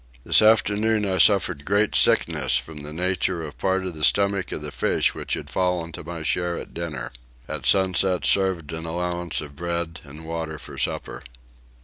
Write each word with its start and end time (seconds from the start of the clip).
This 0.23 0.41
afternoon 0.41 1.05
I 1.05 1.19
suffered 1.19 1.63
great 1.63 1.93
sickness 1.93 2.57
from 2.57 2.79
the 2.79 2.91
nature 2.91 3.43
of 3.43 3.59
part 3.59 3.85
of 3.85 3.93
the 3.93 4.03
stomach 4.03 4.51
of 4.51 4.63
the 4.63 4.71
fish 4.71 5.13
which 5.13 5.35
had 5.35 5.47
fallen 5.51 5.91
to 5.91 6.03
my 6.03 6.23
share 6.23 6.57
at 6.57 6.73
dinner. 6.73 7.11
At 7.47 7.67
sunset 7.67 8.25
served 8.25 8.73
an 8.73 8.87
allowance 8.87 9.41
of 9.41 9.55
bread 9.55 10.01
and 10.03 10.25
water 10.25 10.57
for 10.57 10.79
supper. 10.79 11.21